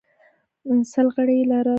[0.91, 1.69] سل غړي یې لرل